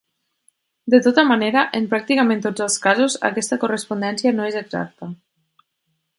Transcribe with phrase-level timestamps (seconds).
[0.93, 5.13] De tota manera, en pràcticament tots els casos, aquesta correspondència no és exacta.